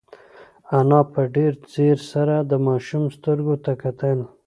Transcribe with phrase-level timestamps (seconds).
[0.77, 4.19] انا په ډېر ځير سره د ماشوم سترګو ته وکتل.